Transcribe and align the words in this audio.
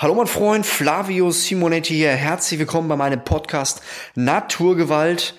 Hallo 0.00 0.14
mein 0.14 0.28
Freund 0.28 0.64
Flavio 0.64 1.32
Simonetti 1.32 1.92
hier. 1.92 2.12
Herzlich 2.12 2.60
willkommen 2.60 2.86
bei 2.86 2.94
meinem 2.94 3.24
Podcast 3.24 3.82
Naturgewalt. 4.14 5.34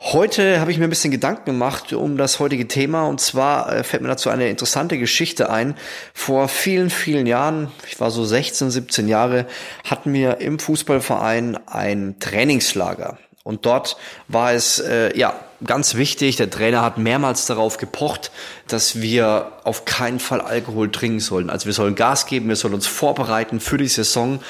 Heute 0.00 0.58
habe 0.58 0.72
ich 0.72 0.78
mir 0.78 0.88
ein 0.88 0.90
bisschen 0.90 1.12
Gedanken 1.12 1.44
gemacht 1.44 1.92
um 1.92 2.16
das 2.16 2.40
heutige 2.40 2.66
Thema 2.66 3.06
und 3.06 3.20
zwar 3.20 3.72
äh, 3.72 3.84
fällt 3.84 4.02
mir 4.02 4.08
dazu 4.08 4.28
eine 4.28 4.48
interessante 4.48 4.98
Geschichte 4.98 5.50
ein. 5.50 5.76
Vor 6.14 6.48
vielen, 6.48 6.90
vielen 6.90 7.28
Jahren, 7.28 7.70
ich 7.86 8.00
war 8.00 8.10
so 8.10 8.24
16, 8.24 8.72
17 8.72 9.06
Jahre, 9.06 9.46
hatten 9.88 10.12
wir 10.12 10.38
im 10.38 10.58
Fußballverein 10.58 11.56
ein 11.68 12.16
Trainingslager. 12.18 13.18
Und 13.44 13.66
dort 13.66 13.98
war 14.26 14.52
es 14.52 14.80
äh, 14.80 15.16
ja 15.16 15.38
ganz 15.64 15.94
wichtig. 15.94 16.36
Der 16.36 16.50
Trainer 16.50 16.82
hat 16.82 16.98
mehrmals 16.98 17.46
darauf 17.46 17.78
gepocht, 17.78 18.30
dass 18.68 19.00
wir 19.00 19.52
auf 19.64 19.84
keinen 19.84 20.20
Fall 20.20 20.40
Alkohol 20.40 20.90
trinken 20.90 21.20
sollen. 21.20 21.50
Also 21.50 21.66
wir 21.66 21.72
sollen 21.72 21.94
Gas 21.94 22.26
geben, 22.26 22.48
wir 22.48 22.56
sollen 22.56 22.74
uns 22.74 22.86
vorbereiten 22.86 23.60
für 23.60 23.78
die 23.78 23.88
Saison. 23.88 24.40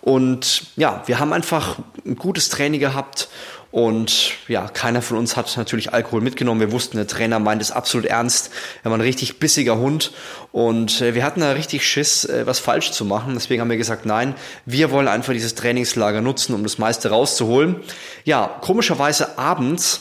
Und 0.00 0.66
ja, 0.76 1.02
wir 1.06 1.18
haben 1.18 1.32
einfach 1.32 1.78
ein 2.06 2.16
gutes 2.16 2.48
Training 2.48 2.80
gehabt 2.80 3.28
und 3.70 4.32
ja, 4.48 4.66
keiner 4.66 5.02
von 5.02 5.18
uns 5.18 5.36
hat 5.36 5.54
natürlich 5.58 5.92
Alkohol 5.92 6.22
mitgenommen. 6.22 6.60
Wir 6.60 6.72
wussten, 6.72 6.96
der 6.96 7.06
Trainer 7.06 7.38
meint 7.38 7.60
es 7.60 7.70
absolut 7.70 8.06
ernst. 8.06 8.50
Er 8.82 8.90
war 8.90 8.96
ein 8.96 9.02
richtig 9.02 9.40
bissiger 9.40 9.76
Hund 9.76 10.12
und 10.52 11.02
äh, 11.02 11.14
wir 11.14 11.22
hatten 11.22 11.40
da 11.40 11.52
richtig 11.52 11.86
Schiss, 11.86 12.24
äh, 12.24 12.46
was 12.46 12.60
falsch 12.60 12.92
zu 12.92 13.04
machen. 13.04 13.34
Deswegen 13.34 13.60
haben 13.60 13.68
wir 13.68 13.76
gesagt, 13.76 14.06
nein, 14.06 14.34
wir 14.64 14.90
wollen 14.90 15.06
einfach 15.06 15.34
dieses 15.34 15.54
Trainingslager 15.54 16.22
nutzen, 16.22 16.54
um 16.54 16.62
das 16.62 16.78
meiste 16.78 17.10
rauszuholen. 17.10 17.76
Ja, 18.24 18.46
komischerweise 18.62 19.38
abends 19.38 20.00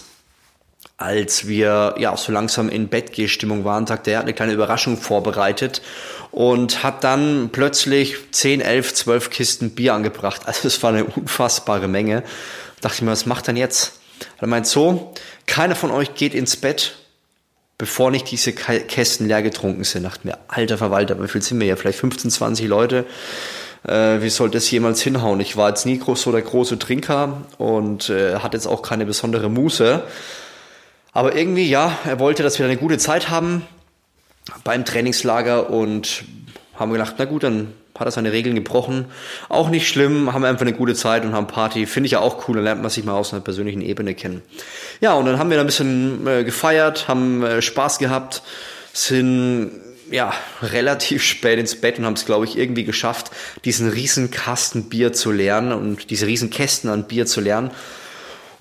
als 0.97 1.47
wir 1.47 1.95
ja 1.99 2.17
so 2.17 2.31
langsam 2.31 2.69
in 2.69 2.87
Bettgehstimmung 2.87 3.63
waren, 3.63 3.85
sagte 3.85 4.11
er, 4.11 4.17
hat 4.17 4.25
eine 4.25 4.33
kleine 4.33 4.53
Überraschung 4.53 4.97
vorbereitet 4.97 5.83
und 6.31 6.83
hat 6.83 7.03
dann 7.03 7.49
plötzlich 7.51 8.15
10, 8.31 8.61
11, 8.61 8.95
12 8.95 9.29
Kisten 9.29 9.69
Bier 9.71 9.93
angebracht. 9.93 10.41
Also 10.45 10.67
es 10.67 10.81
war 10.81 10.91
eine 10.91 11.05
unfassbare 11.05 11.87
Menge. 11.87 12.23
Dachte 12.81 12.95
ich 12.95 13.01
mir, 13.03 13.11
was 13.11 13.27
macht 13.27 13.47
denn 13.47 13.57
jetzt? 13.57 13.99
Er 14.39 14.47
meint 14.47 14.65
so, 14.65 15.13
keiner 15.45 15.75
von 15.75 15.91
euch 15.91 16.15
geht 16.15 16.33
ins 16.33 16.57
Bett, 16.57 16.95
bevor 17.77 18.09
nicht 18.09 18.31
diese 18.31 18.51
Kästen 18.53 19.27
leer 19.27 19.43
getrunken 19.43 19.83
sind. 19.83 20.01
Dachte 20.03 20.25
mir, 20.25 20.39
alter 20.47 20.79
Verwalter, 20.79 21.21
wie 21.21 21.27
viel 21.27 21.43
sind 21.43 21.59
wir 21.59 21.65
hier? 21.65 21.77
Vielleicht 21.77 21.99
15, 21.99 22.31
20 22.31 22.67
Leute. 22.67 23.05
Äh, 23.87 24.21
wie 24.21 24.29
soll 24.29 24.49
das 24.49 24.69
jemals 24.71 25.01
hinhauen? 25.01 25.39
Ich 25.41 25.57
war 25.57 25.69
jetzt 25.69 25.85
nie 25.85 25.99
groß 25.99 26.23
so 26.23 26.31
der 26.31 26.41
große 26.41 26.79
Trinker 26.79 27.43
und 27.59 28.09
äh, 28.09 28.37
hatte 28.37 28.57
jetzt 28.57 28.65
auch 28.65 28.81
keine 28.81 29.05
besondere 29.05 29.47
Muße. 29.47 30.03
Aber 31.13 31.35
irgendwie, 31.35 31.69
ja, 31.69 31.97
er 32.05 32.19
wollte, 32.19 32.43
dass 32.43 32.59
wir 32.59 32.65
eine 32.65 32.77
gute 32.77 32.97
Zeit 32.97 33.29
haben 33.29 33.63
beim 34.63 34.85
Trainingslager 34.85 35.69
und 35.69 36.23
haben 36.75 36.91
gedacht, 36.91 37.15
na 37.17 37.25
gut, 37.25 37.43
dann 37.43 37.73
hat 37.99 38.07
er 38.07 38.11
seine 38.11 38.31
Regeln 38.31 38.55
gebrochen. 38.55 39.05
Auch 39.49 39.69
nicht 39.69 39.87
schlimm, 39.87 40.33
haben 40.33 40.43
wir 40.43 40.49
einfach 40.49 40.61
eine 40.61 40.73
gute 40.73 40.95
Zeit 40.95 41.25
und 41.25 41.33
haben 41.33 41.47
Party. 41.47 41.85
Finde 41.85 42.05
ich 42.05 42.11
ja 42.13 42.19
auch 42.19 42.47
cool, 42.47 42.55
dann 42.55 42.63
lernt 42.63 42.81
man 42.81 42.91
sich 42.91 43.03
mal 43.03 43.13
aus 43.13 43.33
einer 43.33 43.41
persönlichen 43.41 43.81
Ebene 43.81 44.13
kennen. 44.13 44.41
Ja, 45.01 45.13
und 45.13 45.25
dann 45.25 45.39
haben 45.39 45.49
wir 45.49 45.57
da 45.57 45.63
ein 45.63 45.67
bisschen 45.67 46.25
äh, 46.27 46.43
gefeiert, 46.43 47.07
haben 47.07 47.43
äh, 47.43 47.61
Spaß 47.61 47.99
gehabt, 47.99 48.43
sind 48.93 49.71
ja 50.11 50.33
relativ 50.61 51.23
spät 51.23 51.59
ins 51.59 51.79
Bett 51.79 51.99
und 51.99 52.05
haben 52.05 52.13
es, 52.13 52.25
glaube 52.25 52.45
ich, 52.45 52.57
irgendwie 52.57 52.83
geschafft, 52.83 53.31
diesen 53.65 53.89
riesen 53.89 54.31
Kasten 54.31 54.89
Bier 54.89 55.13
zu 55.13 55.31
lernen 55.31 55.71
und 55.71 56.09
diese 56.09 56.27
riesen 56.27 56.49
Kästen 56.49 56.89
an 56.89 57.05
Bier 57.05 57.25
zu 57.25 57.41
lernen. 57.41 57.71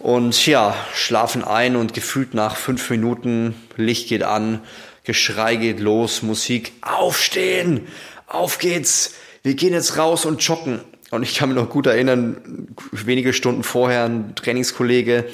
Und 0.06 0.46
ja, 0.46 0.76
schlafen 0.94 1.42
ein 1.42 1.74
und 1.74 1.92
gefühlt 1.92 2.32
nach 2.32 2.54
fünf 2.54 2.90
Minuten, 2.90 3.56
Licht 3.74 4.08
geht 4.08 4.22
an, 4.22 4.60
Geschrei 5.02 5.56
geht 5.56 5.80
los, 5.80 6.22
Musik, 6.22 6.74
aufstehen, 6.80 7.88
auf 8.28 8.60
geht's, 8.60 9.14
wir 9.42 9.54
gehen 9.54 9.72
jetzt 9.72 9.98
raus 9.98 10.24
und 10.24 10.40
joggen. 10.46 10.78
Und 11.10 11.24
ich 11.24 11.34
kann 11.34 11.48
mich 11.48 11.58
noch 11.58 11.70
gut 11.70 11.88
erinnern, 11.88 12.68
wenige 12.92 13.32
Stunden 13.32 13.64
vorher 13.64 14.04
ein 14.04 14.36
Trainingskollege, 14.36 15.24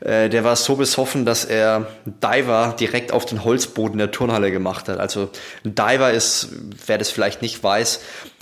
äh, 0.00 0.28
der 0.28 0.44
war 0.44 0.54
so 0.56 0.76
besoffen, 0.76 1.24
dass 1.24 1.46
er 1.46 1.86
Diver 2.04 2.76
direkt 2.78 3.12
auf 3.12 3.24
den 3.24 3.42
Holzboden 3.42 3.96
der 3.96 4.10
Turnhalle 4.10 4.50
gemacht 4.50 4.90
hat. 4.90 4.98
Also 4.98 5.30
ein 5.64 5.74
Diver 5.74 6.12
ist, 6.12 6.50
wer 6.86 6.98
das 6.98 7.08
vielleicht 7.08 7.40
nicht 7.40 7.64
weiß, 7.64 8.00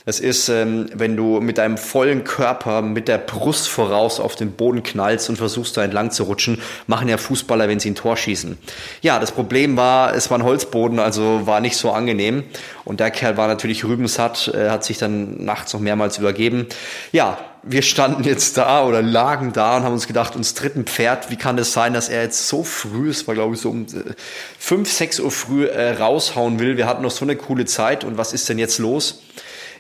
es 0.09 0.21
ist, 0.21 0.49
ähm, 0.49 0.87
wenn 0.95 1.19
du 1.19 1.39
mit 1.41 1.59
deinem 1.59 1.77
vollen 1.77 2.25
Körper 2.25 2.81
mit 2.81 3.09
der 3.09 3.19
Brust 3.19 3.69
voraus 3.69 4.21
auf 4.21 4.37
den 4.37 4.53
Boden 4.53 4.83
knallst 4.83 5.29
und 5.29 5.37
versuchst 5.37 5.77
da 5.77 5.85
entlang 5.85 6.11
zu 6.11 6.23
rutschen, 6.23 6.63
machen 6.87 7.09
ja 7.09 7.19
Fußballer, 7.19 7.69
wenn 7.69 7.79
sie 7.79 7.91
ein 7.91 7.95
Tor 7.95 8.17
schießen. 8.17 8.57
Ja, 9.03 9.19
das 9.19 9.33
Problem 9.33 9.77
war, 9.77 10.15
es 10.15 10.31
war 10.31 10.39
ein 10.39 10.45
Holzboden, 10.45 10.99
also 10.99 11.47
war 11.47 11.61
nicht 11.61 11.77
so 11.77 11.93
angenehm. 11.93 12.45
Und 12.87 13.01
der 13.01 13.11
Kerl 13.11 13.37
war 13.37 13.49
natürlich 13.49 13.85
rübensatt, 13.85 14.51
äh, 14.55 14.71
hat 14.71 14.83
sich 14.83 14.97
dann 14.97 15.45
nachts 15.45 15.75
noch 15.75 15.81
mehrmals 15.81 16.17
übergeben. 16.17 16.67
Ja, 17.13 17.37
wir 17.63 17.83
standen 17.83 18.25
jetzt 18.25 18.57
da 18.57 18.85
oder 18.87 19.03
lagen 19.03 19.53
da 19.53 19.77
und 19.77 19.83
haben 19.83 19.93
uns 19.93 20.07
gedacht, 20.07 20.37
uns 20.37 20.55
dritten 20.55 20.87
Pferd, 20.87 21.31
wie 21.31 21.37
kann 21.37 21.59
es 21.59 21.75
sein, 21.75 21.93
dass 21.93 22.09
er 22.09 22.23
jetzt 22.23 22.49
so 22.49 22.65
früh, 22.65 23.11
es 23.11 23.27
war 23.27 23.35
glaube 23.35 23.57
ich 23.57 23.61
so 23.61 23.69
um 23.69 23.83
äh, 23.83 24.15
fünf, 24.59 24.91
sechs 24.91 25.21
Uhr 25.21 25.31
früh 25.31 25.67
äh, 25.67 25.91
raushauen 25.91 26.61
will. 26.61 26.79
Wir 26.79 26.87
hatten 26.87 27.03
noch 27.03 27.11
so 27.11 27.27
eine 27.27 27.37
coole 27.37 27.67
Zeit 27.67 28.05
und 28.05 28.17
was 28.17 28.33
ist 28.33 28.49
denn 28.49 28.59
jetzt 28.59 28.79
los? 28.79 29.21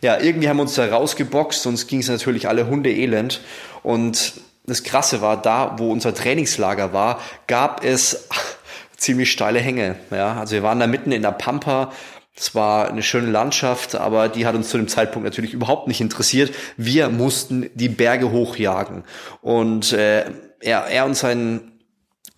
Ja, 0.02 0.20
irgendwie 0.20 0.48
haben 0.48 0.58
wir 0.58 0.62
uns 0.62 0.74
da 0.74 0.86
rausgeboxt, 0.86 1.62
sonst 1.62 1.86
ging 1.86 2.00
es 2.00 2.08
natürlich 2.08 2.48
alle 2.48 2.68
Hunde 2.68 2.90
elend. 2.90 3.40
Und 3.82 4.34
das 4.66 4.82
Krasse 4.82 5.20
war, 5.20 5.40
da 5.40 5.76
wo 5.78 5.90
unser 5.90 6.14
Trainingslager 6.14 6.92
war, 6.92 7.20
gab 7.46 7.84
es 7.84 8.28
ziemlich 8.96 9.32
steile 9.32 9.60
Hänge. 9.60 9.96
Ja, 10.10 10.38
also 10.38 10.54
wir 10.54 10.62
waren 10.62 10.80
da 10.80 10.86
mitten 10.86 11.12
in 11.12 11.22
der 11.22 11.32
Pampa. 11.32 11.92
Es 12.36 12.54
war 12.54 12.88
eine 12.88 13.02
schöne 13.02 13.30
Landschaft, 13.30 13.96
aber 13.96 14.28
die 14.28 14.46
hat 14.46 14.54
uns 14.54 14.68
zu 14.68 14.76
dem 14.76 14.86
Zeitpunkt 14.86 15.24
natürlich 15.24 15.52
überhaupt 15.52 15.88
nicht 15.88 16.00
interessiert. 16.00 16.54
Wir 16.76 17.08
mussten 17.08 17.68
die 17.74 17.88
Berge 17.88 18.30
hochjagen. 18.30 19.02
Und 19.42 19.92
äh, 19.92 20.26
er, 20.60 20.86
er 20.86 21.04
und 21.04 21.16
sein 21.16 21.77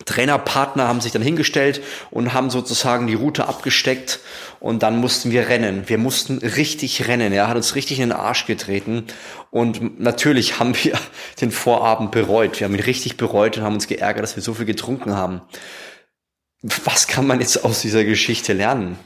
Trainerpartner 0.05 0.87
haben 0.87 1.01
sich 1.01 1.11
dann 1.11 1.21
hingestellt 1.21 1.81
und 2.09 2.33
haben 2.33 2.49
sozusagen 2.49 3.07
die 3.07 3.13
Route 3.13 3.47
abgesteckt 3.47 4.19
und 4.59 4.83
dann 4.83 4.97
mussten 4.97 5.31
wir 5.31 5.49
rennen. 5.49 5.83
Wir 5.87 5.97
mussten 5.97 6.37
richtig 6.39 7.07
rennen. 7.07 7.33
Er 7.33 7.47
hat 7.47 7.55
uns 7.55 7.75
richtig 7.75 7.99
in 7.99 8.09
den 8.09 8.17
Arsch 8.17 8.45
getreten 8.45 9.05
und 9.49 9.99
natürlich 9.99 10.59
haben 10.59 10.75
wir 10.83 10.97
den 11.39 11.51
Vorabend 11.51 12.11
bereut. 12.11 12.59
Wir 12.59 12.65
haben 12.65 12.75
ihn 12.75 12.81
richtig 12.81 13.17
bereut 13.17 13.57
und 13.57 13.63
haben 13.63 13.75
uns 13.75 13.87
geärgert, 13.87 14.23
dass 14.23 14.35
wir 14.35 14.43
so 14.43 14.53
viel 14.53 14.65
getrunken 14.65 15.15
haben. 15.15 15.41
Was 16.61 17.07
kann 17.07 17.25
man 17.25 17.39
jetzt 17.39 17.63
aus 17.65 17.81
dieser 17.81 18.03
Geschichte 18.03 18.53
lernen? 18.53 18.99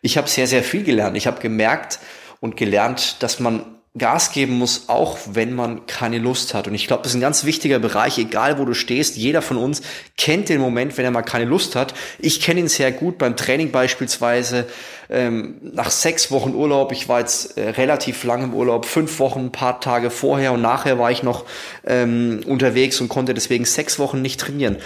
Ich 0.00 0.16
habe 0.16 0.28
sehr, 0.28 0.46
sehr 0.46 0.62
viel 0.62 0.82
gelernt. 0.82 1.16
Ich 1.16 1.26
habe 1.26 1.40
gemerkt 1.40 1.98
und 2.40 2.56
gelernt, 2.56 3.22
dass 3.22 3.40
man 3.40 3.75
Gas 3.98 4.32
geben 4.32 4.58
muss, 4.58 4.88
auch 4.88 5.18
wenn 5.26 5.54
man 5.54 5.86
keine 5.86 6.18
Lust 6.18 6.54
hat. 6.54 6.68
Und 6.68 6.74
ich 6.74 6.86
glaube, 6.86 7.02
das 7.02 7.12
ist 7.12 7.16
ein 7.16 7.22
ganz 7.22 7.44
wichtiger 7.44 7.78
Bereich, 7.78 8.18
egal 8.18 8.58
wo 8.58 8.64
du 8.64 8.74
stehst. 8.74 9.16
Jeder 9.16 9.42
von 9.42 9.56
uns 9.56 9.82
kennt 10.18 10.48
den 10.48 10.60
Moment, 10.60 10.98
wenn 10.98 11.04
er 11.04 11.10
mal 11.10 11.22
keine 11.22 11.46
Lust 11.46 11.76
hat. 11.76 11.94
Ich 12.18 12.40
kenne 12.40 12.60
ihn 12.60 12.68
sehr 12.68 12.92
gut 12.92 13.18
beim 13.18 13.36
Training 13.36 13.70
beispielsweise. 13.70 14.66
Ähm, 15.08 15.56
nach 15.60 15.90
sechs 15.90 16.30
Wochen 16.30 16.54
Urlaub, 16.54 16.92
ich 16.92 17.08
war 17.08 17.20
jetzt 17.20 17.56
äh, 17.56 17.70
relativ 17.70 18.24
lang 18.24 18.42
im 18.42 18.54
Urlaub, 18.54 18.86
fünf 18.86 19.18
Wochen, 19.18 19.46
ein 19.46 19.52
paar 19.52 19.80
Tage 19.80 20.10
vorher 20.10 20.52
und 20.52 20.62
nachher 20.62 20.98
war 20.98 21.10
ich 21.10 21.22
noch 21.22 21.44
ähm, 21.86 22.40
unterwegs 22.46 23.00
und 23.00 23.08
konnte 23.08 23.32
deswegen 23.32 23.64
sechs 23.64 23.98
Wochen 23.98 24.20
nicht 24.20 24.40
trainieren. 24.40 24.78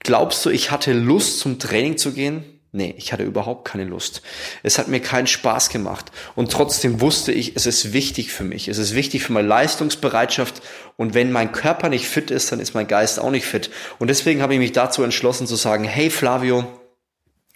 Glaubst 0.00 0.46
du, 0.46 0.50
ich 0.50 0.70
hatte 0.70 0.92
Lust 0.92 1.40
zum 1.40 1.58
Training 1.58 1.96
zu 1.98 2.12
gehen? 2.12 2.57
Nee, 2.78 2.94
ich 2.96 3.12
hatte 3.12 3.24
überhaupt 3.24 3.64
keine 3.64 3.82
Lust. 3.82 4.22
Es 4.62 4.78
hat 4.78 4.86
mir 4.86 5.00
keinen 5.00 5.26
Spaß 5.26 5.70
gemacht. 5.70 6.12
Und 6.36 6.52
trotzdem 6.52 7.00
wusste 7.00 7.32
ich, 7.32 7.56
es 7.56 7.66
ist 7.66 7.92
wichtig 7.92 8.30
für 8.30 8.44
mich. 8.44 8.68
Es 8.68 8.78
ist 8.78 8.94
wichtig 8.94 9.24
für 9.24 9.32
meine 9.32 9.48
Leistungsbereitschaft. 9.48 10.62
Und 10.96 11.12
wenn 11.12 11.32
mein 11.32 11.50
Körper 11.50 11.88
nicht 11.88 12.06
fit 12.06 12.30
ist, 12.30 12.52
dann 12.52 12.60
ist 12.60 12.74
mein 12.74 12.86
Geist 12.86 13.18
auch 13.18 13.32
nicht 13.32 13.46
fit. 13.46 13.70
Und 13.98 14.06
deswegen 14.06 14.42
habe 14.42 14.54
ich 14.54 14.60
mich 14.60 14.70
dazu 14.70 15.02
entschlossen 15.02 15.48
zu 15.48 15.56
sagen, 15.56 15.82
hey 15.82 16.08
Flavio, 16.08 16.68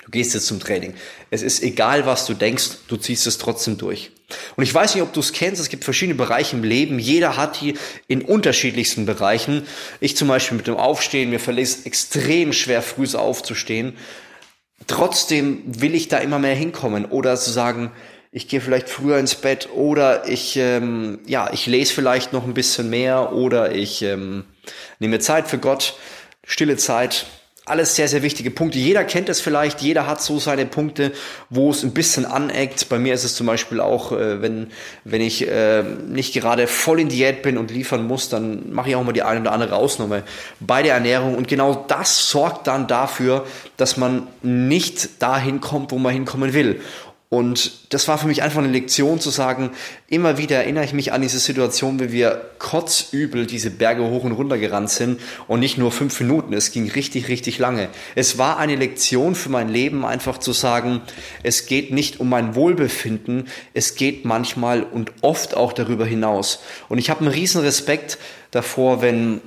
du 0.05 0.11
gehst 0.11 0.35
jetzt 0.35 0.49
zum 0.49 0.59
Training. 0.59 0.95
Es 1.31 1.43
ist 1.43 1.63
egal, 1.63 2.05
was 2.05 2.27
du 2.27 2.35
denkst, 2.35 2.71
du 2.89 2.97
ziehst 2.97 3.29
es 3.29 3.39
trotzdem 3.39 3.79
durch. 3.79 4.11
Und 4.57 4.65
ich 4.65 4.75
weiß 4.75 4.97
nicht, 4.97 5.05
ob 5.05 5.13
du 5.13 5.21
es 5.21 5.33
kennst, 5.33 5.61
es 5.61 5.69
gibt 5.69 5.85
verschiedene 5.85 6.17
Bereiche 6.17 6.57
im 6.57 6.65
Leben. 6.65 6.99
Jeder 6.99 7.37
hat 7.37 7.61
die 7.61 7.75
in 8.09 8.23
unterschiedlichsten 8.23 9.07
Bereichen. 9.07 9.69
Ich 10.01 10.17
zum 10.17 10.27
Beispiel 10.27 10.57
mit 10.57 10.67
dem 10.67 10.79
Aufstehen, 10.79 11.31
mir 11.31 11.39
verlässt 11.39 11.87
extrem 11.87 12.53
schwer, 12.53 12.83
früh 12.83 13.07
aufzustehen 13.15 13.97
trotzdem 14.87 15.63
will 15.67 15.95
ich 15.95 16.09
da 16.09 16.19
immer 16.19 16.39
mehr 16.39 16.55
hinkommen 16.55 17.05
oder 17.07 17.37
zu 17.37 17.51
sagen, 17.51 17.91
ich 18.31 18.49
gehe 18.49 18.63
vielleicht 18.63 18.89
früher 18.89 19.19
ins 19.19 19.35
Bett 19.35 19.69
oder 19.75 20.29
ich 20.29 20.57
ähm, 20.57 21.21
ja 21.27 21.51
ich 21.53 21.67
lese 21.67 21.93
vielleicht 21.93 22.33
noch 22.33 22.45
ein 22.45 22.55
bisschen 22.55 22.89
mehr 22.89 23.33
oder 23.33 23.75
ich 23.75 24.03
ähm, 24.03 24.45
nehme 24.99 25.19
Zeit 25.19 25.49
für 25.49 25.59
Gott, 25.59 25.95
stille 26.45 26.77
Zeit, 26.79 27.27
alles 27.65 27.95
sehr, 27.95 28.09
sehr 28.09 28.23
wichtige 28.23 28.51
Punkte. 28.51 28.79
Jeder 28.79 29.05
kennt 29.05 29.29
es 29.29 29.41
vielleicht, 29.41 29.83
jeder 29.83 30.09
hat 30.09 30.21
so 30.21 30.41
seine 30.41 30.67
Punkte, 30.67 31.13
wo 31.49 31.71
es 31.71 31.85
ein 31.85 31.93
bisschen 31.93 32.25
aneckt. 32.25 32.89
Bei 32.89 32.99
mir 32.99 33.15
ist 33.15 33.23
es 33.23 33.37
zum 33.37 33.47
Beispiel 33.47 33.81
auch, 33.81 34.11
äh, 34.11 34.43
wenn, 34.43 34.73
wenn 35.05 35.21
ich 35.21 35.47
äh, 35.47 35.83
nicht 35.83 36.35
gerade 36.35 36.67
voll 36.67 36.99
in 36.99 37.09
Diät 37.09 37.43
bin 37.43 37.59
und 37.59 37.71
liefern 37.71 38.05
muss, 38.05 38.29
dann 38.29 38.73
mache 38.73 38.91
ich 38.91 38.97
auch 38.97 39.05
mal 39.05 39.13
die 39.13 39.23
eine 39.23 39.41
oder 39.41 39.53
andere 39.53 39.77
Ausnahme 39.77 40.25
bei 40.59 40.83
der 40.83 40.95
Ernährung. 40.95 41.37
Und 41.37 41.47
genau 41.47 41.85
das 41.87 42.29
sorgt 42.29 42.67
dann 42.67 42.89
dafür, 42.89 43.47
dass 43.77 43.97
man 43.97 44.27
nicht 44.43 45.23
dahin 45.23 45.61
kommt, 45.61 45.93
wo 45.93 45.99
man 45.99 46.13
hinkommen 46.13 46.55
will. 46.55 46.81
Und 47.33 47.95
das 47.95 48.09
war 48.09 48.19
für 48.19 48.27
mich 48.27 48.43
einfach 48.43 48.59
eine 48.59 48.71
Lektion 48.71 49.19
zu 49.19 49.31
sagen, 49.31 49.71
immer 50.07 50.37
wieder 50.37 50.59
erinnere 50.59 50.85
ich 50.85 50.93
mich 50.93 51.15
an 51.15 51.23
diese 51.23 51.39
Situation, 51.39 51.99
wie 51.99 52.13
wir 52.13 52.51
kotzübel 52.59 53.47
diese 53.47 53.71
Berge 53.71 54.05
hoch 54.05 54.25
und 54.25 54.33
runter 54.33 54.59
gerannt 54.59 54.91
sind 54.91 55.19
und 55.49 55.61
nicht 55.61 55.79
nur 55.79 55.93
fünf 55.93 56.21
Minuten, 56.21 56.53
es 56.53 56.73
ging 56.73 56.91
richtig, 56.91 57.29
richtig 57.29 57.59
lange. 57.59 57.89
Es 58.17 58.37
war 58.37 58.59
eine 58.59 58.77
Lektion 58.77 59.35
für 59.35 59.49
mein 59.49 59.71
Leben, 59.71 60.05
einfach 60.05 60.37
zu 60.37 60.53
sagen, 60.53 61.01
es 61.43 61.65
geht 61.65 61.91
nicht 61.91 62.21
um 62.21 62.29
mein 62.29 62.55
Wohlbefinden, 62.55 63.49
es 63.73 63.95
geht 63.95 64.27
manchmal 64.27 64.83
und 64.83 65.11
oft 65.23 65.57
auch 65.57 65.73
darüber 65.73 66.05
hinaus. 66.05 66.59
Und 66.91 66.99
ich 66.99 67.09
habe 67.09 67.21
einen 67.21 67.33
riesen 67.33 67.63
Respekt 67.63 68.19
davor, 68.51 69.01
wenn 69.01 69.41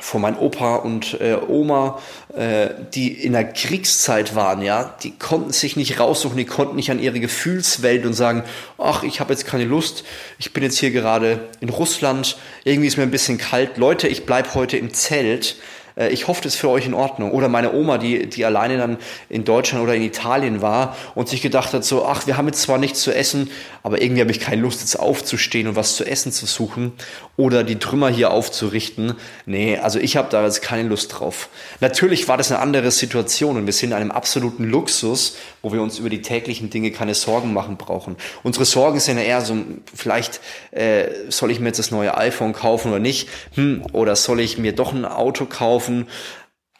von 0.00 0.22
meinem 0.22 0.38
Opa 0.38 0.76
und 0.76 1.20
äh, 1.20 1.36
Oma, 1.48 1.98
äh, 2.36 2.68
die 2.94 3.12
in 3.12 3.32
der 3.32 3.52
Kriegszeit 3.52 4.36
waren, 4.36 4.62
ja, 4.62 4.94
die 5.02 5.10
konnten 5.10 5.50
sich 5.50 5.76
nicht 5.76 5.98
raussuchen, 5.98 6.36
die 6.36 6.44
konnten 6.44 6.76
nicht 6.76 6.90
an 6.92 7.00
ihre 7.00 7.18
Gefühlswelt 7.18 8.06
und 8.06 8.12
sagen, 8.12 8.44
ach, 8.78 9.02
ich 9.02 9.18
habe 9.18 9.32
jetzt 9.32 9.44
keine 9.44 9.64
Lust, 9.64 10.04
ich 10.38 10.52
bin 10.52 10.62
jetzt 10.62 10.78
hier 10.78 10.92
gerade 10.92 11.48
in 11.60 11.68
Russland, 11.68 12.38
irgendwie 12.62 12.86
ist 12.86 12.96
mir 12.96 13.02
ein 13.02 13.10
bisschen 13.10 13.38
kalt, 13.38 13.76
Leute, 13.76 14.06
ich 14.06 14.24
bleib 14.24 14.54
heute 14.54 14.76
im 14.76 14.94
Zelt 14.94 15.56
äh, 15.98 16.08
ich 16.08 16.28
hoffe, 16.28 16.42
das 16.42 16.54
ist 16.54 16.60
für 16.60 16.68
euch 16.68 16.86
in 16.86 16.94
Ordnung. 16.94 17.32
Oder 17.32 17.48
meine 17.48 17.72
Oma, 17.74 17.98
die, 17.98 18.28
die 18.28 18.44
alleine 18.44 18.78
dann 18.78 18.98
in 19.28 19.44
Deutschland 19.44 19.82
oder 19.82 19.94
in 19.94 20.02
Italien 20.02 20.62
war 20.62 20.96
und 21.14 21.28
sich 21.28 21.42
gedacht 21.42 21.72
hat, 21.72 21.84
so, 21.84 22.06
ach, 22.06 22.26
wir 22.26 22.36
haben 22.36 22.46
jetzt 22.46 22.62
zwar 22.62 22.78
nichts 22.78 23.02
zu 23.02 23.14
essen, 23.14 23.50
aber 23.82 24.00
irgendwie 24.00 24.20
habe 24.20 24.30
ich 24.30 24.40
keine 24.40 24.62
Lust, 24.62 24.80
jetzt 24.80 24.98
aufzustehen 24.98 25.68
und 25.68 25.76
was 25.76 25.96
zu 25.96 26.04
essen 26.04 26.32
zu 26.32 26.46
suchen 26.46 26.92
oder 27.36 27.64
die 27.64 27.78
Trümmer 27.78 28.08
hier 28.08 28.30
aufzurichten. 28.30 29.14
Nee, 29.46 29.78
also 29.78 29.98
ich 29.98 30.16
habe 30.16 30.28
da 30.30 30.44
jetzt 30.44 30.62
keine 30.62 30.88
Lust 30.88 31.18
drauf. 31.18 31.48
Natürlich 31.80 32.28
war 32.28 32.36
das 32.36 32.50
eine 32.50 32.60
andere 32.60 32.90
Situation 32.90 33.56
und 33.56 33.66
wir 33.66 33.72
sind 33.72 33.90
in 33.90 33.96
einem 33.96 34.10
absoluten 34.10 34.64
Luxus, 34.64 35.36
wo 35.62 35.72
wir 35.72 35.82
uns 35.82 35.98
über 35.98 36.10
die 36.10 36.22
täglichen 36.22 36.70
Dinge 36.70 36.90
keine 36.90 37.14
Sorgen 37.14 37.52
machen 37.52 37.76
brauchen. 37.76 38.16
Unsere 38.42 38.64
Sorgen 38.64 39.00
sind 39.00 39.18
ja 39.18 39.24
eher 39.24 39.40
so, 39.40 39.56
vielleicht 39.94 40.40
äh, 40.70 41.04
soll 41.28 41.50
ich 41.50 41.60
mir 41.60 41.68
jetzt 41.68 41.78
das 41.78 41.90
neue 41.90 42.16
iPhone 42.16 42.52
kaufen 42.52 42.90
oder 42.90 43.00
nicht, 43.00 43.28
hm, 43.54 43.84
oder 43.92 44.16
soll 44.16 44.40
ich 44.40 44.58
mir 44.58 44.72
doch 44.74 44.92
ein 44.92 45.04
Auto 45.04 45.46
kaufen? 45.46 45.87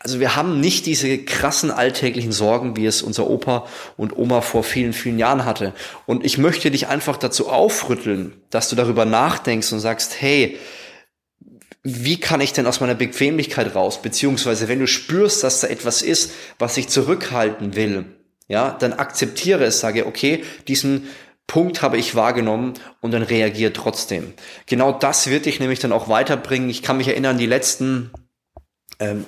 Also 0.01 0.21
wir 0.21 0.37
haben 0.37 0.61
nicht 0.61 0.87
diese 0.87 1.19
krassen 1.19 1.73
alltäglichen 1.73 2.31
Sorgen, 2.31 2.77
wie 2.77 2.87
es 2.87 3.03
unser 3.03 3.29
Opa 3.29 3.67
und 3.97 4.17
Oma 4.17 4.43
vor 4.43 4.63
vielen, 4.63 4.93
vielen 4.93 5.19
Jahren 5.19 5.45
hatte. 5.45 5.73
Und 6.07 6.25
ich 6.25 6.39
möchte 6.39 6.71
dich 6.71 6.87
einfach 6.87 7.17
dazu 7.17 7.49
aufrütteln, 7.49 8.41
dass 8.51 8.69
du 8.69 8.77
darüber 8.77 9.05
nachdenkst 9.05 9.73
und 9.73 9.81
sagst, 9.81 10.21
hey, 10.21 10.57
wie 11.83 12.21
kann 12.21 12.41
ich 12.41 12.53
denn 12.53 12.67
aus 12.67 12.81
meiner 12.81 12.95
Bequemlichkeit 12.95 13.75
raus? 13.75 14.01
Beziehungsweise 14.01 14.69
wenn 14.69 14.79
du 14.79 14.87
spürst, 14.87 15.43
dass 15.43 15.61
da 15.61 15.69
etwas 15.69 16.03
ist, 16.03 16.33
was 16.59 16.77
sich 16.77 16.89
zurückhalten 16.89 17.75
will, 17.75 18.05
ja, 18.47 18.77
dann 18.79 18.93
akzeptiere 18.93 19.65
es, 19.65 19.81
sage, 19.81 20.07
okay, 20.07 20.45
diesen 20.69 21.09
Punkt 21.47 21.83
habe 21.83 21.97
ich 21.97 22.15
wahrgenommen 22.15 22.75
und 23.01 23.13
dann 23.13 23.23
reagiere 23.23 23.73
trotzdem. 23.73 24.35
Genau 24.67 24.93
das 24.93 25.29
wird 25.29 25.47
dich 25.47 25.61
nämlich 25.61 25.79
dann 25.81 25.93
auch 25.93 26.09
weiterbringen. 26.09 26.69
Ich 26.69 26.83
kann 26.83 26.99
mich 26.99 27.09
erinnern, 27.09 27.39
die 27.39 27.47
letzten 27.47 28.11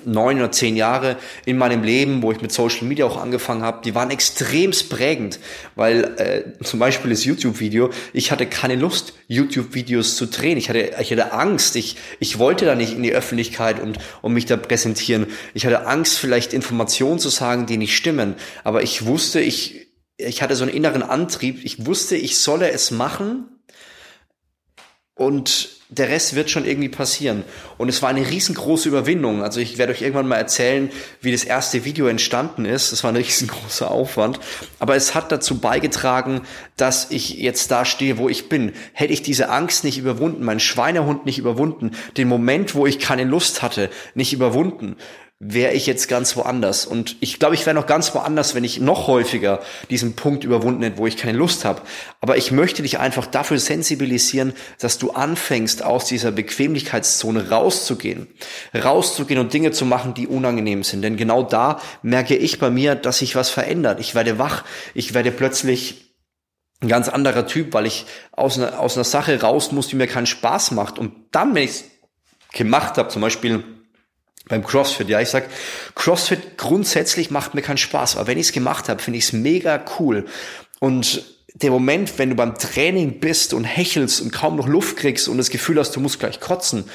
neun 0.05 0.37
oder 0.37 0.51
zehn 0.51 0.75
Jahre 0.75 1.15
in 1.45 1.57
meinem 1.57 1.83
Leben, 1.83 2.21
wo 2.21 2.31
ich 2.31 2.41
mit 2.41 2.51
Social 2.51 2.87
Media 2.87 3.05
auch 3.05 3.15
angefangen 3.15 3.61
habe, 3.61 3.81
die 3.83 3.95
waren 3.95 4.11
extremst 4.11 4.89
prägend, 4.89 5.39
weil 5.75 6.03
äh, 6.17 6.63
zum 6.63 6.79
Beispiel 6.79 7.11
das 7.11 7.23
YouTube-Video, 7.23 7.89
ich 8.11 8.31
hatte 8.31 8.45
keine 8.45 8.75
Lust, 8.75 9.13
YouTube-Videos 9.27 10.17
zu 10.17 10.25
drehen. 10.25 10.57
Ich 10.57 10.67
hatte, 10.67 10.91
ich 10.99 11.11
hatte 11.11 11.31
Angst. 11.31 11.77
Ich, 11.77 11.95
ich 12.19 12.37
wollte 12.37 12.65
da 12.65 12.75
nicht 12.75 12.93
in 12.93 13.01
die 13.01 13.13
Öffentlichkeit 13.13 13.79
und, 13.79 13.97
und 14.21 14.33
mich 14.33 14.45
da 14.45 14.57
präsentieren. 14.57 15.27
Ich 15.53 15.65
hatte 15.65 15.87
Angst, 15.87 16.19
vielleicht 16.19 16.53
Informationen 16.53 17.17
zu 17.17 17.29
sagen, 17.29 17.65
die 17.65 17.77
nicht 17.77 17.95
stimmen. 17.95 18.35
Aber 18.65 18.83
ich 18.83 19.05
wusste, 19.05 19.39
ich, 19.39 19.87
ich 20.17 20.41
hatte 20.41 20.55
so 20.57 20.65
einen 20.65 20.73
inneren 20.73 21.01
Antrieb. 21.01 21.63
Ich 21.63 21.85
wusste, 21.85 22.17
ich 22.17 22.37
solle 22.39 22.71
es 22.71 22.91
machen. 22.91 23.45
Und 25.21 25.69
der 25.89 26.09
Rest 26.09 26.33
wird 26.33 26.49
schon 26.49 26.65
irgendwie 26.65 26.89
passieren. 26.89 27.43
Und 27.77 27.89
es 27.89 28.01
war 28.01 28.09
eine 28.09 28.27
riesengroße 28.27 28.89
Überwindung. 28.89 29.43
Also 29.43 29.59
ich 29.59 29.77
werde 29.77 29.93
euch 29.93 30.01
irgendwann 30.01 30.27
mal 30.27 30.37
erzählen, 30.37 30.89
wie 31.21 31.31
das 31.31 31.43
erste 31.43 31.85
Video 31.85 32.07
entstanden 32.07 32.65
ist. 32.65 32.91
Es 32.91 33.03
war 33.03 33.11
ein 33.11 33.17
riesengroßer 33.17 33.91
Aufwand. 33.91 34.39
Aber 34.79 34.95
es 34.95 35.13
hat 35.13 35.31
dazu 35.31 35.59
beigetragen, 35.59 36.41
dass 36.75 37.11
ich 37.11 37.35
jetzt 37.37 37.69
da 37.69 37.85
stehe, 37.85 38.17
wo 38.17 38.29
ich 38.29 38.49
bin. 38.49 38.71
Hätte 38.93 39.13
ich 39.13 39.21
diese 39.21 39.49
Angst 39.49 39.83
nicht 39.83 39.99
überwunden, 39.99 40.43
meinen 40.43 40.59
Schweinehund 40.59 41.27
nicht 41.27 41.37
überwunden, 41.37 41.91
den 42.17 42.27
Moment, 42.27 42.73
wo 42.73 42.87
ich 42.87 42.97
keine 42.97 43.25
Lust 43.25 43.61
hatte, 43.61 43.91
nicht 44.15 44.33
überwunden, 44.33 44.95
wäre 45.43 45.73
ich 45.73 45.87
jetzt 45.87 46.07
ganz 46.07 46.37
woanders. 46.37 46.85
Und 46.85 47.15
ich 47.19 47.39
glaube, 47.39 47.55
ich 47.55 47.65
wäre 47.65 47.73
noch 47.73 47.87
ganz 47.87 48.13
woanders, 48.13 48.53
wenn 48.53 48.63
ich 48.63 48.79
noch 48.79 49.07
häufiger 49.07 49.59
diesen 49.89 50.15
Punkt 50.15 50.43
überwunden 50.43 50.83
hätte, 50.83 50.99
wo 50.99 51.07
ich 51.07 51.17
keine 51.17 51.35
Lust 51.35 51.65
habe. 51.65 51.81
Aber 52.19 52.37
ich 52.37 52.51
möchte 52.51 52.83
dich 52.83 52.99
einfach 52.99 53.25
dafür 53.25 53.57
sensibilisieren, 53.57 54.53
dass 54.79 54.99
du 54.99 55.09
anfängst, 55.09 55.83
aus 55.83 56.05
dieser 56.05 56.31
Bequemlichkeitszone 56.31 57.49
rauszugehen. 57.49 58.27
Rauszugehen 58.75 59.39
und 59.39 59.51
Dinge 59.51 59.71
zu 59.71 59.83
machen, 59.83 60.13
die 60.13 60.27
unangenehm 60.27 60.83
sind. 60.83 61.01
Denn 61.01 61.17
genau 61.17 61.41
da 61.41 61.81
merke 62.03 62.35
ich 62.35 62.59
bei 62.59 62.69
mir, 62.69 62.93
dass 62.93 63.17
sich 63.17 63.35
was 63.35 63.49
verändert. 63.49 63.99
Ich 63.99 64.13
werde 64.13 64.37
wach. 64.37 64.63
Ich 64.93 65.15
werde 65.15 65.31
plötzlich 65.31 66.13
ein 66.81 66.87
ganz 66.87 67.09
anderer 67.09 67.47
Typ, 67.47 67.73
weil 67.73 67.87
ich 67.87 68.05
aus 68.31 68.59
einer, 68.59 68.79
aus 68.79 68.95
einer 68.95 69.05
Sache 69.05 69.41
raus 69.41 69.71
muss, 69.71 69.87
die 69.87 69.95
mir 69.95 70.07
keinen 70.07 70.27
Spaß 70.27 70.69
macht. 70.69 70.99
Und 70.99 71.13
dann, 71.31 71.55
wenn 71.55 71.63
ich 71.63 71.71
es 71.71 71.83
gemacht 72.53 72.99
habe, 72.99 73.09
zum 73.09 73.23
Beispiel 73.23 73.63
beim 74.47 74.63
CrossFit, 74.63 75.09
ja, 75.09 75.21
ich 75.21 75.29
sag, 75.29 75.45
CrossFit 75.95 76.57
grundsätzlich 76.57 77.31
macht 77.31 77.53
mir 77.53 77.61
keinen 77.61 77.77
Spaß, 77.77 78.17
aber 78.17 78.27
wenn 78.27 78.37
ich 78.37 78.47
es 78.47 78.51
gemacht 78.53 78.89
habe, 78.89 79.01
finde 79.01 79.19
ich 79.19 79.25
es 79.25 79.33
mega 79.33 79.83
cool. 79.99 80.25
Und 80.79 81.23
der 81.53 81.71
Moment, 81.71 82.17
wenn 82.17 82.29
du 82.29 82.35
beim 82.35 82.57
Training 82.57 83.19
bist 83.19 83.53
und 83.53 83.65
hechelst 83.65 84.21
und 84.21 84.31
kaum 84.31 84.55
noch 84.55 84.67
Luft 84.67 84.97
kriegst 84.97 85.27
und 85.27 85.37
das 85.37 85.49
Gefühl 85.49 85.79
hast, 85.79 85.95
du 85.95 85.99
musst 85.99 86.19
gleich 86.19 86.39
kotzen, 86.39 86.85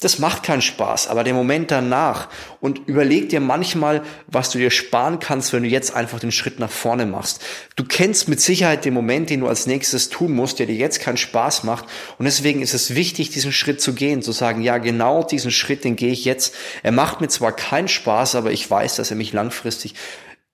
das 0.00 0.20
macht 0.20 0.44
keinen 0.44 0.62
Spaß, 0.62 1.08
aber 1.08 1.24
der 1.24 1.34
Moment 1.34 1.72
danach 1.72 2.28
und 2.60 2.86
überleg 2.86 3.30
dir 3.30 3.40
manchmal, 3.40 4.02
was 4.28 4.50
du 4.50 4.58
dir 4.58 4.70
sparen 4.70 5.18
kannst, 5.18 5.52
wenn 5.52 5.64
du 5.64 5.68
jetzt 5.68 5.92
einfach 5.92 6.20
den 6.20 6.30
Schritt 6.30 6.60
nach 6.60 6.70
vorne 6.70 7.04
machst. 7.04 7.44
Du 7.74 7.82
kennst 7.82 8.28
mit 8.28 8.40
Sicherheit 8.40 8.84
den 8.84 8.94
Moment, 8.94 9.28
den 9.28 9.40
du 9.40 9.48
als 9.48 9.66
nächstes 9.66 10.08
tun 10.08 10.32
musst, 10.32 10.60
der 10.60 10.66
dir 10.66 10.76
jetzt 10.76 11.00
keinen 11.00 11.16
Spaß 11.16 11.64
macht 11.64 11.86
und 12.18 12.26
deswegen 12.26 12.62
ist 12.62 12.74
es 12.74 12.94
wichtig, 12.94 13.30
diesen 13.30 13.50
Schritt 13.50 13.80
zu 13.80 13.92
gehen, 13.92 14.22
zu 14.22 14.30
sagen, 14.30 14.62
ja, 14.62 14.78
genau 14.78 15.24
diesen 15.24 15.50
Schritt, 15.50 15.82
den 15.82 15.96
gehe 15.96 16.12
ich 16.12 16.24
jetzt. 16.24 16.54
Er 16.84 16.92
macht 16.92 17.20
mir 17.20 17.28
zwar 17.28 17.50
keinen 17.50 17.88
Spaß, 17.88 18.36
aber 18.36 18.52
ich 18.52 18.70
weiß, 18.70 18.94
dass 18.96 19.10
er 19.10 19.16
mich 19.16 19.32
langfristig 19.32 19.94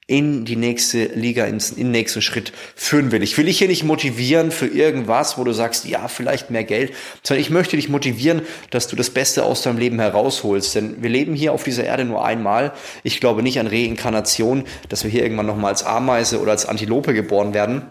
in 0.06 0.44
die 0.44 0.56
nächste 0.56 1.06
Liga, 1.14 1.46
in 1.46 1.58
den 1.58 1.90
nächsten 1.90 2.20
Schritt 2.20 2.52
führen 2.76 3.10
will. 3.10 3.22
Ich 3.22 3.38
will 3.38 3.46
dich 3.46 3.58
hier 3.58 3.68
nicht 3.68 3.84
motivieren 3.84 4.50
für 4.50 4.66
irgendwas, 4.66 5.38
wo 5.38 5.44
du 5.44 5.52
sagst, 5.52 5.86
ja, 5.86 6.08
vielleicht 6.08 6.50
mehr 6.50 6.64
Geld, 6.64 6.92
sondern 7.22 7.40
ich 7.40 7.48
möchte 7.48 7.76
dich 7.76 7.88
motivieren, 7.88 8.42
dass 8.68 8.86
du 8.86 8.96
das 8.96 9.08
Beste 9.08 9.44
aus 9.44 9.62
deinem 9.62 9.78
Leben 9.78 9.98
herausholst. 9.98 10.74
Denn 10.74 11.02
wir 11.02 11.08
leben 11.08 11.34
hier 11.34 11.54
auf 11.54 11.64
dieser 11.64 11.84
Erde 11.84 12.04
nur 12.04 12.22
einmal. 12.22 12.72
Ich 13.02 13.18
glaube 13.18 13.42
nicht 13.42 13.58
an 13.58 13.66
Reinkarnation, 13.66 14.64
dass 14.90 15.04
wir 15.04 15.10
hier 15.10 15.22
irgendwann 15.22 15.46
nochmal 15.46 15.70
als 15.70 15.84
Ameise 15.84 16.40
oder 16.40 16.52
als 16.52 16.66
Antilope 16.66 17.14
geboren 17.14 17.54
werden. 17.54 17.82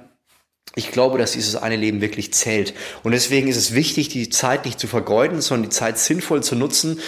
Ich 0.76 0.92
glaube, 0.92 1.18
dass 1.18 1.34
dieses 1.34 1.56
eine 1.56 1.76
Leben 1.76 2.02
wirklich 2.02 2.34
zählt. 2.34 2.74
Und 3.04 3.12
deswegen 3.12 3.48
ist 3.48 3.58
es 3.58 3.74
wichtig, 3.74 4.10
die 4.10 4.30
Zeit 4.30 4.66
nicht 4.66 4.80
zu 4.80 4.88
vergeuden, 4.88 5.42
sondern 5.42 5.70
die 5.70 5.76
Zeit 5.76 5.98
sinnvoll 5.98 6.44
zu 6.44 6.56
nutzen 6.56 7.00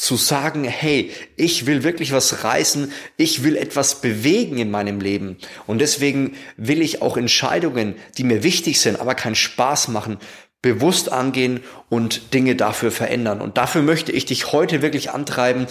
zu 0.00 0.16
sagen, 0.16 0.64
hey, 0.64 1.10
ich 1.36 1.66
will 1.66 1.82
wirklich 1.82 2.10
was 2.10 2.42
reißen, 2.42 2.90
ich 3.18 3.44
will 3.44 3.54
etwas 3.54 4.00
bewegen 4.00 4.56
in 4.56 4.70
meinem 4.70 4.98
Leben. 4.98 5.36
Und 5.66 5.82
deswegen 5.82 6.38
will 6.56 6.80
ich 6.80 7.02
auch 7.02 7.18
Entscheidungen, 7.18 7.96
die 8.16 8.24
mir 8.24 8.42
wichtig 8.42 8.80
sind, 8.80 8.98
aber 8.98 9.14
keinen 9.14 9.34
Spaß 9.34 9.88
machen, 9.88 10.16
bewusst 10.62 11.12
angehen 11.12 11.60
und 11.90 12.32
Dinge 12.32 12.56
dafür 12.56 12.90
verändern. 12.90 13.42
Und 13.42 13.58
dafür 13.58 13.82
möchte 13.82 14.10
ich 14.10 14.24
dich 14.24 14.52
heute 14.52 14.80
wirklich 14.80 15.10
antreiben, 15.10 15.66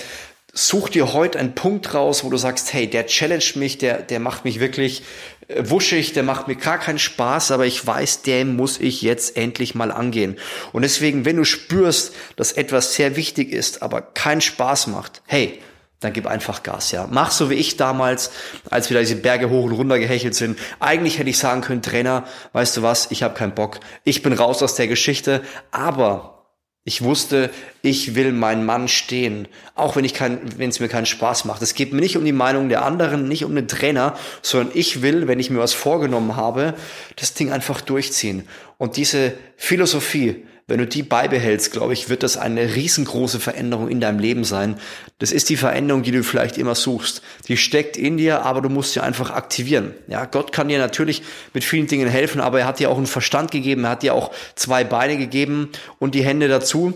such 0.53 0.89
dir 0.89 1.13
heute 1.13 1.39
einen 1.39 1.55
Punkt 1.55 1.93
raus, 1.93 2.23
wo 2.23 2.29
du 2.29 2.37
sagst, 2.37 2.73
hey, 2.73 2.89
der 2.89 3.05
challenge 3.05 3.51
mich, 3.55 3.77
der, 3.77 4.01
der 4.01 4.19
macht 4.19 4.45
mich 4.45 4.59
wirklich 4.59 5.03
äh, 5.47 5.69
wuschig, 5.69 6.13
der 6.13 6.23
macht 6.23 6.47
mir 6.47 6.55
gar 6.55 6.79
keinen 6.79 6.99
Spaß, 6.99 7.51
aber 7.51 7.65
ich 7.65 7.85
weiß, 7.85 8.23
den 8.23 8.55
muss 8.55 8.79
ich 8.79 9.01
jetzt 9.01 9.37
endlich 9.37 9.75
mal 9.75 9.91
angehen. 9.91 10.37
Und 10.73 10.81
deswegen, 10.81 11.25
wenn 11.25 11.37
du 11.37 11.45
spürst, 11.45 12.13
dass 12.35 12.51
etwas 12.51 12.95
sehr 12.95 13.15
wichtig 13.15 13.51
ist, 13.51 13.81
aber 13.81 14.01
keinen 14.01 14.41
Spaß 14.41 14.87
macht, 14.87 15.21
hey, 15.25 15.59
dann 15.99 16.13
gib 16.13 16.27
einfach 16.27 16.63
Gas, 16.63 16.91
ja. 16.91 17.07
Mach 17.11 17.31
so 17.31 17.49
wie 17.49 17.55
ich 17.55 17.75
damals, 17.75 18.31
als 18.69 18.89
wir 18.89 18.95
da 18.95 19.01
diese 19.01 19.17
Berge 19.17 19.49
hoch 19.49 19.65
und 19.65 19.73
runter 19.73 19.99
gehechelt 19.99 20.33
sind. 20.33 20.57
Eigentlich 20.79 21.19
hätte 21.19 21.29
ich 21.29 21.37
sagen 21.37 21.59
können, 21.59 21.81
Trainer, 21.81 22.25
weißt 22.53 22.77
du 22.77 22.83
was, 22.83 23.11
ich 23.11 23.21
habe 23.21 23.33
keinen 23.33 23.53
Bock. 23.53 23.81
Ich 24.05 24.21
bin 24.23 24.31
raus 24.31 24.63
aus 24.63 24.75
der 24.75 24.87
Geschichte, 24.87 25.41
aber 25.71 26.38
ich 26.85 27.03
wusste, 27.03 27.51
ich 27.81 28.15
will 28.15 28.31
meinen 28.31 28.65
Mann 28.65 28.87
stehen, 28.87 29.47
auch 29.75 29.95
wenn 29.95 30.05
ich 30.05 30.13
kein, 30.13 30.39
wenn 30.57 30.69
es 30.69 30.79
mir 30.79 30.87
keinen 30.87 31.05
Spaß 31.05 31.45
macht. 31.45 31.61
Es 31.61 31.75
geht 31.75 31.93
mir 31.93 31.99
nicht 31.99 32.17
um 32.17 32.25
die 32.25 32.31
Meinung 32.31 32.69
der 32.69 32.83
anderen, 32.83 33.27
nicht 33.27 33.43
um 33.43 33.53
den 33.53 33.67
Trainer, 33.67 34.17
sondern 34.41 34.75
ich 34.75 35.01
will, 35.01 35.27
wenn 35.27 35.39
ich 35.39 35.49
mir 35.49 35.59
was 35.59 35.73
vorgenommen 35.73 36.35
habe, 36.35 36.73
das 37.15 37.33
Ding 37.33 37.51
einfach 37.51 37.81
durchziehen. 37.81 38.47
Und 38.77 38.97
diese 38.97 39.33
Philosophie 39.57 40.45
wenn 40.69 40.77
du 40.79 40.87
die 40.87 41.03
beibehältst, 41.03 41.71
glaube 41.71 41.93
ich, 41.93 42.09
wird 42.09 42.23
das 42.23 42.37
eine 42.37 42.75
riesengroße 42.75 43.39
Veränderung 43.39 43.89
in 43.89 43.99
deinem 43.99 44.19
Leben 44.19 44.43
sein. 44.43 44.75
Das 45.17 45.31
ist 45.31 45.49
die 45.49 45.57
Veränderung, 45.57 46.03
die 46.03 46.11
du 46.11 46.23
vielleicht 46.23 46.57
immer 46.57 46.75
suchst. 46.75 47.21
Die 47.47 47.57
steckt 47.57 47.97
in 47.97 48.17
dir, 48.17 48.43
aber 48.43 48.61
du 48.61 48.69
musst 48.69 48.93
sie 48.93 49.01
einfach 49.01 49.31
aktivieren. 49.31 49.93
Ja, 50.07 50.25
Gott 50.25 50.51
kann 50.51 50.69
dir 50.69 50.77
natürlich 50.77 51.23
mit 51.53 51.63
vielen 51.63 51.87
Dingen 51.87 52.07
helfen, 52.07 52.39
aber 52.39 52.59
er 52.59 52.67
hat 52.67 52.79
dir 52.79 52.89
auch 52.89 52.97
einen 52.97 53.07
Verstand 53.07 53.51
gegeben, 53.51 53.83
er 53.83 53.91
hat 53.91 54.03
dir 54.03 54.13
auch 54.13 54.31
zwei 54.55 54.83
Beine 54.83 55.17
gegeben 55.17 55.69
und 55.97 56.15
die 56.15 56.23
Hände 56.23 56.47
dazu 56.47 56.93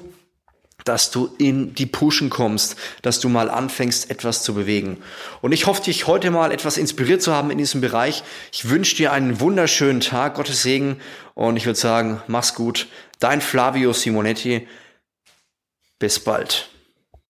dass 0.85 1.11
du 1.11 1.33
in 1.37 1.73
die 1.75 1.85
Pushen 1.85 2.29
kommst, 2.29 2.75
dass 3.01 3.19
du 3.19 3.29
mal 3.29 3.49
anfängst, 3.49 4.09
etwas 4.09 4.43
zu 4.43 4.53
bewegen. 4.53 4.97
Und 5.41 5.51
ich 5.51 5.65
hoffe, 5.65 5.83
dich 5.83 6.07
heute 6.07 6.31
mal 6.31 6.51
etwas 6.51 6.77
inspiriert 6.77 7.21
zu 7.21 7.33
haben 7.33 7.51
in 7.51 7.57
diesem 7.57 7.81
Bereich. 7.81 8.23
Ich 8.51 8.69
wünsche 8.69 8.95
dir 8.95 9.11
einen 9.11 9.39
wunderschönen 9.39 10.01
Tag, 10.01 10.35
Gottes 10.35 10.63
Segen 10.63 10.97
und 11.33 11.57
ich 11.57 11.65
würde 11.65 11.79
sagen, 11.79 12.21
mach's 12.27 12.55
gut. 12.55 12.87
Dein 13.19 13.41
Flavio 13.41 13.93
Simonetti. 13.93 14.67
Bis 15.99 16.19
bald. 16.19 16.72